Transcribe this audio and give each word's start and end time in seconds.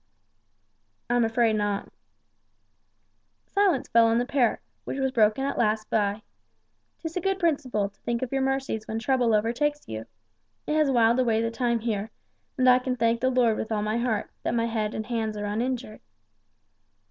"I 1.11 1.15
am 1.15 1.23
afraid 1.23 1.53
not." 1.57 1.93
Silence 3.45 3.87
fell 3.87 4.07
on 4.07 4.17
the 4.17 4.25
pair, 4.25 4.59
which 4.83 4.97
was 4.97 5.11
broken 5.11 5.43
at 5.45 5.59
last 5.59 5.91
by, 5.91 6.23
"'Tis 6.97 7.17
a 7.17 7.21
good 7.21 7.37
principle 7.37 7.87
to 7.89 7.99
think 8.01 8.23
of 8.23 8.31
your 8.31 8.41
mercies 8.41 8.87
when 8.87 8.97
trouble 8.97 9.35
overtakes 9.35 9.87
you. 9.87 10.07
It 10.65 10.73
has 10.73 10.89
whiled 10.89 11.19
away 11.19 11.39
the 11.39 11.51
time 11.51 11.81
here, 11.81 12.09
and 12.57 12.67
I 12.67 12.79
can 12.79 12.95
thank 12.95 13.21
the 13.21 13.29
Lord 13.29 13.57
with 13.57 13.71
all 13.71 13.83
my 13.83 13.97
heart, 13.99 14.31
that 14.41 14.55
my 14.55 14.65
head 14.65 14.95
and 14.95 15.05
hands 15.05 15.37
are 15.37 15.45
uninjured!" 15.45 15.99